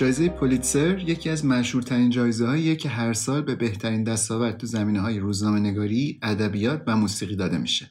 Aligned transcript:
جایزه 0.00 0.28
پولیتسر 0.28 0.98
یکی 0.98 1.30
از 1.30 1.44
مشهورترین 1.44 2.10
جایزه 2.10 2.76
که 2.76 2.88
هر 2.88 3.12
سال 3.12 3.42
به 3.42 3.54
بهترین 3.54 4.04
دستاورد 4.04 4.56
تو 4.56 4.66
زمینه 4.66 5.00
های 5.00 5.18
روزنامه 5.18 5.60
نگاری، 5.60 6.18
ادبیات 6.22 6.82
و 6.86 6.96
موسیقی 6.96 7.36
داده 7.36 7.58
میشه. 7.58 7.90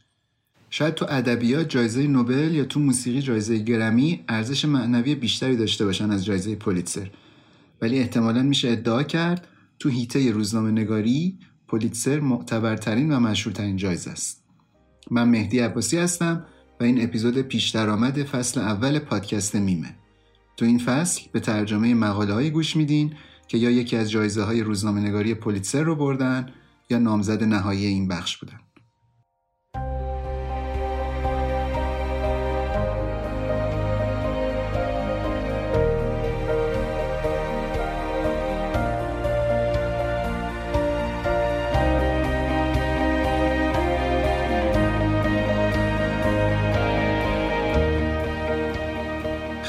شاید 0.70 0.94
تو 0.94 1.05
ادبیات 1.09 1.70
جایزه 1.70 2.08
نوبل 2.08 2.55
یا 2.55 2.66
تو 2.66 2.80
موسیقی 2.80 3.22
جایزه 3.22 3.58
گرمی 3.58 4.23
ارزش 4.27 4.66
معنوی 4.66 5.16
بیشتری 5.16 5.55
داشته 5.55 5.85
باشن 5.85 6.12
از 6.12 6.26
جایزه 6.26 6.55
پولیتسر. 6.55 7.09
ولی 7.82 7.99
احتمالا 7.99 8.44
میشه 8.44 8.70
ادعا 8.70 9.04
کرد 9.04 9.48
تو 9.80 9.90
هیته 9.90 10.32
روزنامه 10.32 10.71
نگاری 10.71 11.40
پولیتسر 11.68 12.20
معتبرترین 12.20 13.12
و 13.12 13.20
مشهورترین 13.20 13.77
جایزه 13.77 14.12
است. 14.12 14.44
من 15.12 15.30
مهدی 15.30 15.60
عباسی 15.60 15.98
هستم 15.98 16.46
و 16.80 16.84
این 16.84 17.04
اپیزود 17.04 17.38
پیش 17.38 17.70
درآمد 17.70 18.23
فصل 18.23 18.60
اول 18.60 18.99
پادکست 18.99 19.55
میمه. 19.55 19.98
تو 20.59 20.66
این 20.66 20.80
فصل 20.80 21.22
به 21.31 21.40
ترجمه 21.40 21.94
مقاله 21.94 22.34
های 22.34 22.52
گوش 22.52 22.76
میدین 22.76 23.13
که 23.48 23.58
یا 23.58 23.70
یکی 23.70 23.98
از 23.98 24.12
جایزه 24.12 24.44
های 24.44 24.62
روزنامه 24.62 25.02
نگاری 25.02 25.34
پولیتسر 25.34 25.84
رو 25.84 25.95
بردن 25.95 26.49
یا 26.90 26.99
نامزد 26.99 27.44
نهایی 27.44 27.85
این 27.85 28.08
بخش 28.08 28.38
بودن. 28.38 28.59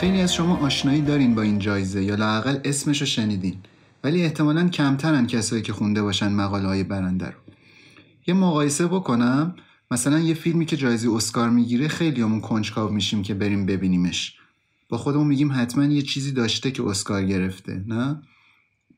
خیلی 0.00 0.20
از 0.20 0.34
شما 0.34 0.56
آشنایی 0.56 1.02
دارین 1.02 1.34
با 1.34 1.42
این 1.42 1.58
جایزه 1.58 2.04
یا 2.04 2.14
لاقل 2.14 2.58
اسمش 2.64 3.00
رو 3.00 3.06
شنیدین. 3.06 3.54
ولی 4.04 4.22
احتمالا 4.22 4.68
کمترن 4.68 5.26
کسایی 5.26 5.62
که 5.62 5.72
خونده 5.72 6.02
باشن 6.02 6.32
مقاله 6.32 6.68
های 6.68 6.84
برنده 6.84 7.26
رو. 7.26 7.38
یه 8.26 8.34
مقایسه 8.34 8.86
بکنم. 8.86 9.54
مثلا 9.90 10.18
یه 10.18 10.34
فیلمی 10.34 10.66
که 10.66 10.76
جایزه 10.76 11.10
اسکار 11.10 11.50
می‌گیره 11.50 11.88
خیلی 11.88 12.22
همون 12.22 12.40
کنجکاو 12.40 12.92
میشیم 12.92 13.22
که 13.22 13.34
بریم 13.34 13.66
ببینیمش. 13.66 14.36
با 14.88 14.98
خودمون 14.98 15.26
میگیم 15.26 15.52
حتما 15.52 15.84
یه 15.84 16.02
چیزی 16.02 16.32
داشته 16.32 16.70
که 16.70 16.82
اسکار 16.82 17.24
گرفته 17.24 17.84
نه؟ 17.86 18.22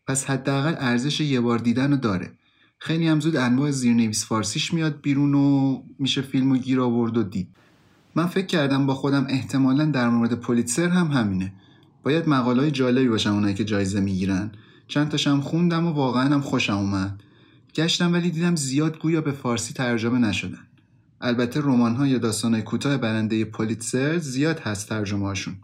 پس 0.06 0.25
حداقل 0.25 0.75
ارزش 0.78 1.20
یه 1.20 1.41
بار 1.41 1.58
دیدن 1.58 1.91
رو 1.91 1.97
داره. 1.97 2.33
خیلی 2.78 3.08
هم 3.08 3.20
زود 3.20 3.36
انواع 3.36 3.70
زیرنویس 3.70 4.27
فارسیش 4.27 4.75
میاد 4.75 5.00
بیرون 5.00 5.34
و 5.34 5.78
میشه 5.98 6.23
فیلم 6.23 6.56
گیر 6.56 6.80
آورد 6.80 7.17
و 7.17 7.23
دید. 7.23 7.48
من 8.15 8.27
فکر 8.27 8.47
کردم 8.47 8.87
با 8.87 8.95
خودم 8.95 9.27
احتمالا 9.29 9.85
در 9.85 10.09
مورد 10.09 10.35
پولیتسر 10.35 10.89
هم 10.89 11.07
همینه. 11.07 11.53
باید 12.03 12.29
مقالای 12.29 12.71
جالبی 12.71 13.09
باشن 13.09 13.31
اونایی 13.31 13.55
که 13.55 13.65
جایزه 13.65 14.01
می‌گیرن. 14.01 14.53
چند 14.89 15.09
تاشم 15.09 15.41
خوندم 15.41 15.87
و 15.87 15.91
واقعا 15.91 16.35
هم 16.35 16.41
خوشم 16.41 16.77
اومد. 16.77 17.23
گشتم 17.75 18.13
ولی 18.13 18.31
دیدم 18.31 18.57
زیاد 18.57 18.99
گویا 18.99 19.21
به 19.21 19.33
فارسی 19.33 19.75
ترجمه 19.75 20.19
نشدن. 20.19 20.67
البته 21.21 21.61
رمان 21.61 21.97
ها 21.97 22.07
یا 22.07 22.19
داستان 22.19 22.61
کوتاه 22.61 22.97
برنده 22.97 23.45
پولیتسر 23.45 24.19
زیاد 24.19 24.61
هست 24.61 24.89
ترجمه 24.89 25.27
هاشون. 25.27 25.55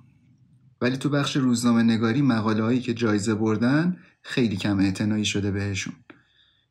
ولی 0.80 0.96
تو 0.96 1.08
بخش 1.08 1.36
روزنامه 1.36 1.82
نگاری 1.82 2.22
مقاله 2.22 2.62
هایی 2.62 2.80
که 2.80 2.94
جایزه 2.94 3.34
بردن 3.34 3.96
خیلی 4.22 4.56
کم 4.56 4.78
اعتنایی 4.78 5.24
شده 5.24 5.50
بهشون. 5.50 5.94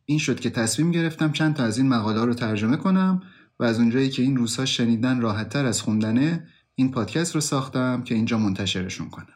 این 0.05 0.19
شد 0.19 0.39
که 0.39 0.49
تصمیم 0.49 0.91
گرفتم 0.91 1.31
چند 1.31 1.55
تا 1.55 1.63
از 1.63 1.77
این 1.77 1.87
مقاله 1.87 2.25
رو 2.25 2.33
ترجمه 2.33 2.77
کنم 2.77 3.21
و 3.58 3.64
از 3.64 3.78
اونجایی 3.78 4.10
که 4.10 4.22
این 4.22 4.36
روزها 4.36 4.64
شنیدن 4.64 5.20
راحتتر 5.20 5.66
از 5.66 5.82
خوندنه 5.82 6.46
این 6.74 6.90
پادکست 6.90 7.34
رو 7.34 7.40
ساختم 7.40 8.02
که 8.02 8.14
اینجا 8.14 8.38
منتشرشون 8.38 9.10
کنم. 9.10 9.26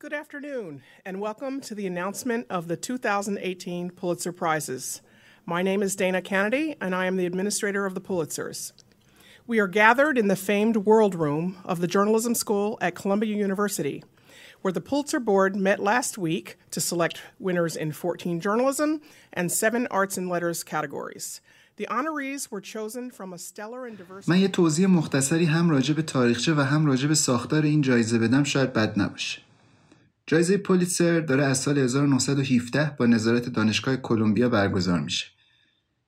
Good 0.00 0.12
afternoon 0.12 0.82
and 1.06 1.18
welcome 1.18 1.60
to 1.62 1.74
the 1.74 1.86
announcement 1.86 2.46
of 2.50 2.68
the 2.68 2.76
2018 2.76 3.90
Pulitzer 3.90 4.32
Prizes. 4.32 5.00
My 5.46 5.62
name 5.62 5.82
is 5.82 5.96
Dana 5.96 6.20
Kennedy 6.20 6.76
and 6.80 6.94
I 6.94 7.06
am 7.06 7.16
the 7.16 7.26
administrator 7.26 7.86
of 7.86 7.94
the 7.94 8.00
Pulitzers. 8.00 8.72
We 9.46 9.58
are 9.60 9.66
gathered 9.66 10.16
in 10.16 10.28
the 10.28 10.36
famed 10.36 10.78
World 10.78 11.14
Room 11.14 11.58
of 11.66 11.80
the 11.80 11.86
Journalism 11.86 12.34
School 12.34 12.78
at 12.80 12.94
Columbia 12.94 13.36
University, 13.36 14.02
where 14.62 14.72
the 14.72 14.80
Pulitzer 14.80 15.20
Board 15.20 15.54
met 15.54 15.80
last 15.80 16.16
week 16.16 16.56
to 16.70 16.80
select 16.80 17.20
winners 17.38 17.76
in 17.76 17.92
14 17.92 18.40
journalism 18.40 19.02
and 19.34 19.52
7 19.52 19.86
arts 19.90 20.16
and 20.16 20.30
letters 20.30 20.64
categories. 20.64 21.42
من 24.27 24.39
یه 24.39 24.47
توضیح 24.47 24.87
مختصری 24.87 25.45
هم 25.45 25.69
راجع 25.69 25.93
به 25.93 26.01
تاریخچه 26.01 26.53
و 26.53 26.61
هم 26.61 26.85
راجع 26.85 27.07
به 27.07 27.15
ساختار 27.15 27.63
این 27.63 27.81
جایزه 27.81 28.19
بدم 28.19 28.43
شاید 28.43 28.73
بد 28.73 28.99
نباشه. 28.99 29.41
جایزه 30.27 30.57
پولیتسر 30.57 31.19
داره 31.19 31.45
از 31.45 31.57
سال 31.57 31.77
1917 31.77 32.95
با 32.99 33.05
نظارت 33.05 33.49
دانشگاه 33.49 33.95
کلمبیا 33.95 34.49
برگزار 34.49 34.99
میشه. 34.99 35.25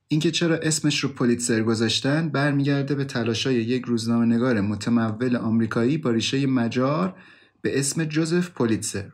اینکه 0.08 0.30
چرا 0.30 0.56
اسمش 0.56 1.00
رو 1.00 1.08
پولیتسر 1.08 1.62
گذاشتن 1.62 2.28
برمیگرده 2.28 2.94
به 2.94 3.04
تلاشای 3.04 3.54
یک 3.54 3.84
روزنامه 3.84 4.26
نگار 4.26 4.60
متمول 4.60 5.36
آمریکایی 5.36 5.98
با 5.98 6.10
ریشه 6.10 6.46
مجار 6.46 7.14
به 7.62 7.78
اسم 7.78 8.04
جوزف 8.04 8.50
پولیتسر 8.50 9.12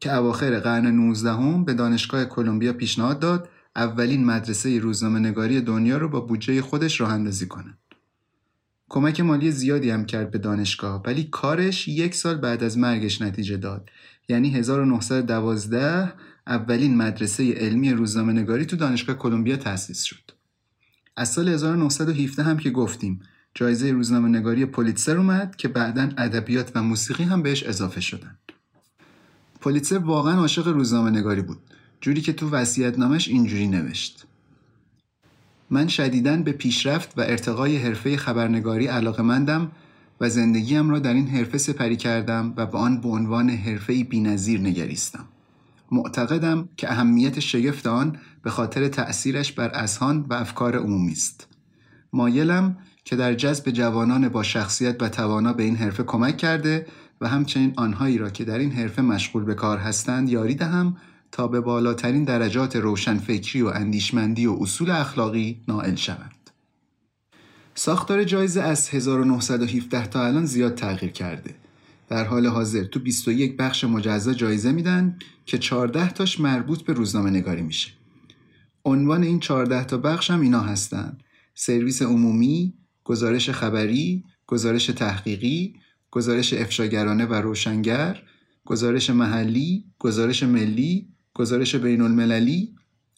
که 0.00 0.14
اواخر 0.14 0.60
قرن 0.60 0.86
19 0.86 1.30
هم 1.30 1.64
به 1.64 1.74
دانشگاه 1.74 2.24
کلمبیا 2.24 2.72
پیشنهاد 2.72 3.18
داد 3.18 3.48
اولین 3.78 4.24
مدرسه 4.24 4.78
روزنامه 4.78 5.18
نگاری 5.18 5.60
دنیا 5.60 5.98
رو 5.98 6.08
با 6.08 6.20
بودجه 6.20 6.62
خودش 6.62 7.00
راه 7.00 7.12
اندازی 7.12 7.46
کنه. 7.46 7.78
کمک 8.88 9.20
مالی 9.20 9.50
زیادی 9.50 9.90
هم 9.90 10.04
کرد 10.04 10.30
به 10.30 10.38
دانشگاه 10.38 11.02
ولی 11.06 11.24
کارش 11.24 11.88
یک 11.88 12.14
سال 12.14 12.36
بعد 12.36 12.62
از 12.62 12.78
مرگش 12.78 13.22
نتیجه 13.22 13.56
داد 13.56 13.90
یعنی 14.28 14.50
1912 14.50 16.12
اولین 16.46 16.96
مدرسه 16.96 17.52
علمی 17.52 17.92
روزنامه 17.92 18.32
نگاری 18.32 18.66
تو 18.66 18.76
دانشگاه 18.76 19.16
کلمبیا 19.16 19.56
تأسیس 19.56 20.02
شد. 20.02 20.30
از 21.16 21.32
سال 21.32 21.48
1917 21.48 22.42
هم 22.42 22.56
که 22.56 22.70
گفتیم 22.70 23.20
جایزه 23.54 23.92
روزنامه 23.92 24.28
نگاری 24.28 24.66
پولیتسر 24.66 25.16
اومد 25.16 25.56
که 25.56 25.68
بعدا 25.68 26.10
ادبیات 26.18 26.72
و 26.74 26.82
موسیقی 26.82 27.24
هم 27.24 27.42
بهش 27.42 27.62
اضافه 27.62 28.00
شدن. 28.00 28.38
پولیتسر 29.60 29.98
واقعا 29.98 30.38
عاشق 30.38 30.68
روزنامه 30.68 31.10
نگاری 31.10 31.42
بود. 31.42 31.58
جوری 32.00 32.20
که 32.20 32.32
تو 32.32 32.50
وسیعت 32.50 32.98
نامش 32.98 33.28
اینجوری 33.28 33.66
نوشت 33.66 34.26
من 35.70 35.88
شدیداً 35.88 36.36
به 36.36 36.52
پیشرفت 36.52 37.18
و 37.18 37.20
ارتقای 37.20 37.76
حرفه 37.76 38.16
خبرنگاری 38.16 38.86
علاقمندم 38.86 39.72
و 40.20 40.28
زندگیم 40.28 40.90
را 40.90 40.98
در 40.98 41.14
این 41.14 41.28
حرفه 41.28 41.58
سپری 41.58 41.96
کردم 41.96 42.54
و 42.56 42.66
به 42.66 42.78
آن 42.78 43.00
به 43.00 43.08
عنوان 43.08 43.50
حرفه 43.50 44.04
بینظیر 44.04 44.60
نگریستم. 44.60 45.24
معتقدم 45.92 46.68
که 46.76 46.92
اهمیت 46.92 47.40
شگفت 47.40 47.86
آن 47.86 48.18
به 48.42 48.50
خاطر 48.50 48.88
تأثیرش 48.88 49.52
بر 49.52 49.70
اذهان 49.74 50.26
و 50.30 50.34
افکار 50.34 50.76
عمومی 50.76 51.12
است. 51.12 51.46
مایلم 52.12 52.76
که 53.04 53.16
در 53.16 53.34
جذب 53.34 53.70
جوانان 53.70 54.28
با 54.28 54.42
شخصیت 54.42 55.02
و 55.02 55.08
توانا 55.08 55.52
به 55.52 55.62
این 55.62 55.76
حرفه 55.76 56.02
کمک 56.02 56.36
کرده 56.36 56.86
و 57.20 57.28
همچنین 57.28 57.72
آنهایی 57.76 58.18
را 58.18 58.30
که 58.30 58.44
در 58.44 58.58
این 58.58 58.72
حرفه 58.72 59.02
مشغول 59.02 59.44
به 59.44 59.54
کار 59.54 59.78
هستند 59.78 60.28
یاری 60.28 60.54
دهم 60.54 60.96
تا 61.32 61.48
به 61.48 61.60
بالاترین 61.60 62.24
درجات 62.24 62.76
روشنفکری 62.76 63.62
و 63.62 63.66
اندیشمندی 63.66 64.46
و 64.46 64.56
اصول 64.60 64.90
اخلاقی 64.90 65.60
نائل 65.68 65.94
شوند. 65.94 66.50
ساختار 67.74 68.24
جایزه 68.24 68.62
از 68.62 68.88
1917 68.88 70.06
تا 70.06 70.26
الان 70.26 70.46
زیاد 70.46 70.74
تغییر 70.74 71.12
کرده. 71.12 71.54
در 72.08 72.24
حال 72.24 72.46
حاضر 72.46 72.84
تو 72.84 73.00
21 73.00 73.56
بخش 73.56 73.84
مجزا 73.84 74.34
جایزه 74.34 74.72
میدن 74.72 75.18
که 75.46 75.58
14 75.58 76.10
تاش 76.10 76.40
مربوط 76.40 76.82
به 76.82 76.92
روزنامه 76.92 77.30
نگاری 77.30 77.62
میشه. 77.62 77.90
عنوان 78.84 79.22
این 79.22 79.40
14 79.40 79.84
تا 79.84 79.98
بخش 79.98 80.30
هم 80.30 80.40
اینا 80.40 80.60
هستن. 80.60 81.18
سرویس 81.54 82.02
عمومی، 82.02 82.74
گزارش 83.04 83.50
خبری، 83.50 84.24
گزارش 84.46 84.86
تحقیقی، 84.86 85.74
گزارش 86.10 86.52
افشاگرانه 86.52 87.26
و 87.26 87.34
روشنگر، 87.34 88.22
گزارش 88.64 89.10
محلی، 89.10 89.84
گزارش 89.98 90.42
ملی، 90.42 91.08
گزارش 91.38 91.74
بین 91.74 92.00
المللی، 92.00 92.74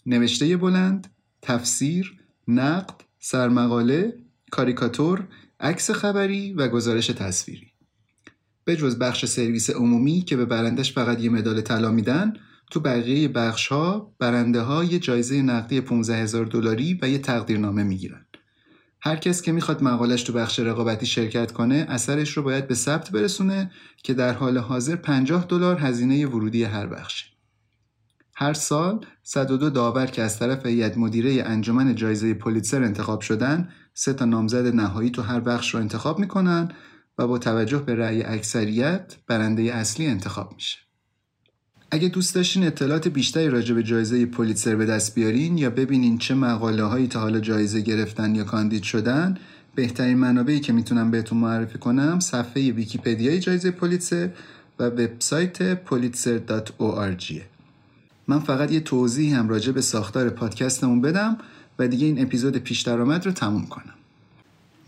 نوشته 0.07 0.57
بلند، 0.57 1.07
تفسیر، 1.43 2.17
نقد، 2.49 2.95
سرمقاله، 3.19 4.15
کاریکاتور، 4.51 5.29
عکس 5.61 5.91
خبری 5.91 6.53
و 6.53 6.69
گزارش 6.69 7.07
تصویری. 7.07 7.67
به 8.65 8.77
جز 8.77 8.99
بخش 8.99 9.25
سرویس 9.25 9.71
عمومی 9.71 10.21
که 10.21 10.37
به 10.37 10.45
برندش 10.45 10.93
فقط 10.93 11.21
یه 11.21 11.31
مدال 11.31 11.61
طلا 11.61 11.91
میدن، 11.91 12.33
تو 12.71 12.81
بقیه 12.81 13.29
بخش 13.29 13.69
ها 13.69 14.15
برنده 14.19 14.61
ها 14.61 14.85
جایزه 14.85 15.43
نقدی 15.43 15.81
15 15.81 16.17
هزار 16.17 16.45
دلاری 16.45 16.99
و 17.03 17.09
یه 17.09 17.19
تقدیرنامه 17.19 17.83
می‌گیرن. 17.83 18.27
هر 19.03 19.17
کس 19.17 19.43
که 19.43 19.53
می‌خواد 19.53 19.83
مقالش 19.83 20.23
تو 20.23 20.33
بخش 20.33 20.59
رقابتی 20.59 21.07
شرکت 21.07 21.53
کنه 21.53 21.87
اثرش 21.89 22.37
رو 22.37 22.43
باید 22.43 22.69
به 22.69 22.75
ثبت 22.75 23.11
برسونه 23.11 23.71
که 24.03 24.15
در 24.15 24.33
حال 24.33 24.59
حاضر 24.59 24.97
50 24.97 25.47
دلار 25.49 25.79
هزینه 25.79 26.27
ورودی 26.27 26.65
هر 26.65 26.87
بخشه. 26.87 27.40
هر 28.43 28.53
سال 28.53 29.07
102 29.23 29.71
داور 29.71 30.07
که 30.07 30.23
از 30.23 30.39
طرف 30.39 30.67
هیئت 30.67 30.99
مدیره 30.99 31.43
انجمن 31.47 31.95
جایزه 31.95 32.35
پولیتسر 32.35 32.83
انتخاب 32.83 33.21
شدن 33.21 33.69
سه 33.95 34.13
تا 34.13 34.25
نامزد 34.25 34.67
نهایی 34.75 35.11
تو 35.11 35.23
هر 35.23 35.41
بخش 35.41 35.75
رو 35.75 35.81
انتخاب 35.81 36.19
می‌کنن 36.19 36.73
و 37.19 37.27
با 37.27 37.39
توجه 37.39 37.79
به 37.79 37.95
رأی 37.95 38.23
اکثریت 38.23 39.17
برنده 39.27 39.63
اصلی 39.63 40.07
انتخاب 40.07 40.53
میشه. 40.55 40.79
اگه 41.91 42.09
دوست 42.09 42.35
داشتین 42.35 42.67
اطلاعات 42.67 43.09
بیشتری 43.09 43.49
راجع 43.49 43.75
به 43.75 43.83
جایزه 43.83 44.27
پولیتسر 44.27 44.77
به 44.77 44.87
دست 44.87 45.15
بیارین 45.15 45.59
یا 45.59 45.71
ببینین 45.71 46.19
چه 46.19 46.35
مقاله 46.35 46.85
هایی 46.85 47.07
تا 47.07 47.21
حالا 47.21 47.41
جایزه 47.41 47.81
گرفتن 47.81 48.35
یا 48.35 48.45
کاندید 48.45 48.83
شدن 48.83 49.39
بهترین 49.75 50.19
منابعی 50.19 50.61
که 50.61 50.73
می‌تونم 50.73 51.11
بهتون 51.11 51.39
معرفی 51.39 51.79
کنم 51.79 52.21
صفحه 52.21 52.73
ویکیپدیای 52.73 53.41
جایزه 53.41 53.71
پولیتسر 53.71 54.31
و 54.79 54.85
وبسایت 54.85 55.85
pulitzer.org 55.87 57.60
من 58.31 58.39
فقط 58.39 58.73
یه 58.73 58.81
توضیح 58.81 59.39
هم 59.39 59.49
راجع 59.49 59.73
به 59.73 59.81
ساختار 59.81 60.31
پادکستمون 60.31 61.01
بدم 61.01 61.39
و 61.79 61.89
دیگه 61.89 62.07
این 62.07 62.23
اپیزود 62.23 62.57
پیش 62.57 62.81
درآمد 62.81 63.27
رو 63.27 63.33
تموم 63.33 63.67
کنم. 63.67 63.95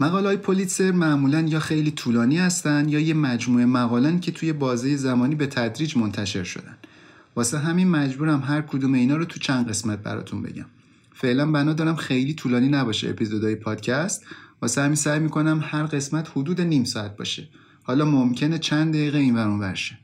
مقاله 0.01 0.27
های 0.27 0.37
پولیتسر 0.37 0.93
معمولا 0.93 1.41
یا 1.41 1.61
خیلی 1.61 1.91
طولانی 1.91 2.39
هستن 2.39 2.89
یا 2.89 3.01
یه 3.01 3.15
مجموعه 3.15 3.67
مقالن 3.67 4.21
که 4.21 4.33
توی 4.33 4.53
بازه 4.53 4.97
زمانی 4.97 5.35
به 5.35 5.47
تدریج 5.47 5.97
منتشر 5.97 6.45
شدن. 6.45 6.77
واسه 7.37 7.59
همین 7.59 7.89
مجبورم 7.89 8.41
هر 8.41 8.63
کدوم 8.63 8.95
اینا 8.95 9.17
رو 9.17 9.25
تو 9.25 9.39
چند 9.39 9.69
قسمت 9.69 9.99
براتون 9.99 10.43
بگم. 10.43 10.67
فعلا 11.15 11.53
بنا 11.53 11.73
دارم 11.73 11.97
خیلی 11.97 12.35
طولانی 12.35 12.69
نباشه 12.69 13.11
اپیزودهای 13.11 13.55
پادکست. 13.55 14.25
واسه 14.63 14.83
همین 14.83 14.95
سعی 14.95 15.21
می‌کنم 15.21 15.61
هر 15.65 15.83
قسمت 15.83 16.29
حدود 16.37 16.61
نیم 16.61 16.85
ساعت 16.85 17.17
باشه. 17.17 17.49
حالا 17.83 18.05
ممکنه 18.05 18.59
چند 18.59 18.95
دقیقه 18.95 19.19
این 19.19 19.35
ورون 19.35 19.61
ورشه 19.61 19.99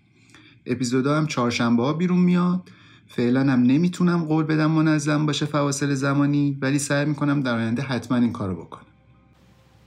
اپیزودها 0.67 1.17
هم 1.19 1.27
چهارشنبه 1.27 1.83
ها 1.83 1.93
بیرون 1.93 2.19
میاد. 2.19 2.71
فعلا 3.09 3.41
هم 3.41 3.63
نمی‌تونم 3.63 4.25
قول 4.25 4.45
بدم 4.45 4.71
منظم 4.71 5.27
باشه 5.27 5.47
فواصل 5.47 5.95
زمانی 5.95 6.59
ولی 6.61 6.79
سعی 6.79 7.05
می‌کنم 7.05 7.41
در 7.41 7.55
آینده 7.55 7.83
حتما 7.83 8.19
این 8.19 8.33
کارو 8.33 8.55
بکنم. 8.55 8.83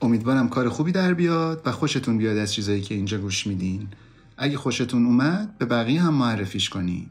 امیدوارم 0.02 0.48
کار 0.48 0.68
خوبی 0.68 0.92
در 0.92 1.14
بیاد 1.14 1.62
و 1.64 1.72
خوشتون 1.72 2.18
بیاد 2.18 2.36
از 2.36 2.52
چیزایی 2.52 2.80
که 2.80 2.94
اینجا 2.94 3.18
گوش 3.18 3.46
میدین. 3.46 3.88
اگه 4.36 4.56
خوشتون 4.56 5.06
اومد 5.06 5.58
به 5.58 5.64
بقیه 5.64 6.02
هم 6.02 6.14
معرفیش 6.14 6.68
کنین. 6.68 7.06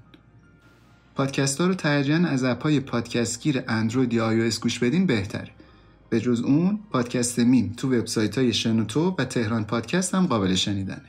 پادکست 1.16 1.62
ها 1.62 1.68
رو 1.68 1.74
ترجیحاً 1.74 2.28
از 2.28 2.44
app 2.44 2.65
های 2.65 2.80
پادکستگیر 2.80 3.64
اندروید 3.68 4.14
یا 4.14 4.28
آی 4.28 4.52
گوش 4.62 4.80
بدین 4.80 5.06
بهتره. 5.06 5.52
به 6.10 6.19
جز 6.19 6.42
اون 6.42 6.80
پادکست 6.92 7.40
میم 7.40 7.74
تو 7.78 7.94
وبسایت 7.94 8.38
های 8.38 8.54
شنوتو 8.54 9.16
و 9.19 9.25
تهران 9.25 9.64
پادکست 9.64 10.16
هم 10.16 10.25
قابل 10.25 10.56
شنیدنه. 10.56 11.02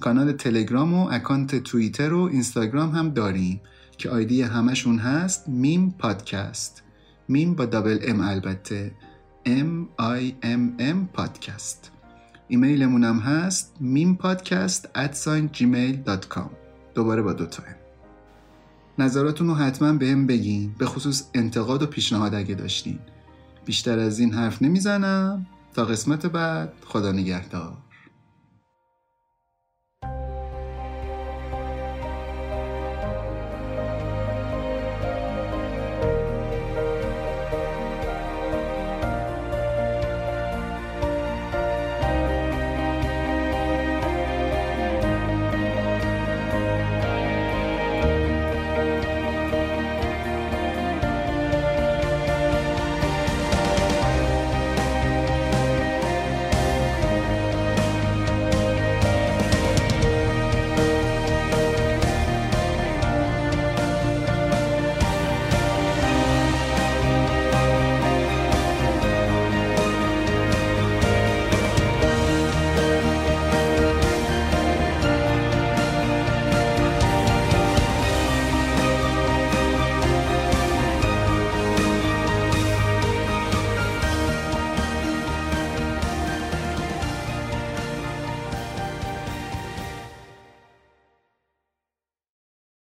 کانال 0.00 0.32
تلگرام 0.32 0.94
و 0.94 1.08
اکانت 1.10 1.56
توییتر 1.56 2.12
و 2.12 2.20
اینستاگرام 2.20 2.90
هم 2.90 3.10
داریم. 3.10 3.60
که 3.98 4.10
آیدی 4.10 4.42
همشون 4.42 4.98
هست 4.98 5.48
میم 5.48 5.94
پادکست. 5.98 6.82
میم 7.28 7.54
با 7.54 7.64
double 7.64 7.98
M 8.02 8.20
البته. 8.20 8.92
M 9.46 10.00
I 10.00 10.44
M 10.44 10.80
M 10.80 10.96
پادکست. 11.12 11.90
ایمیلمون 12.48 13.04
هم 13.04 13.18
هست 13.18 13.76
میم 13.80 14.14
پادکست 14.14 14.88
at 14.94 15.14
gmail.com 15.56 16.50
دوباره 16.94 17.22
با 17.22 17.32
دوتا 17.32 17.62
ام. 17.62 17.74
نظراتون 18.98 19.46
رو 19.46 19.54
حتما 19.54 19.92
به 19.92 20.06
هم 20.06 20.26
بگین 20.26 20.74
به 20.78 20.86
خصوص 20.86 21.24
انتقاد 21.34 21.82
و 21.82 21.86
پیشنهاد 21.86 22.34
اگه 22.34 22.54
داشتین. 22.54 22.98
بیشتر 23.64 23.98
از 23.98 24.18
این 24.18 24.34
حرف 24.34 24.62
نمی‌زنم. 24.62 25.46
تا 25.74 25.84
قسمت 25.84 26.26
بعد 26.26 26.72
خدا 26.84 27.12
نگهدار. 27.12 27.76